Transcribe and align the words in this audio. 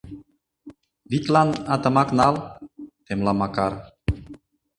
Витлан 1.11 1.49
атымак 1.73 2.09
нал,— 2.19 2.35
темла 3.05 3.33
Макар. 3.39 3.73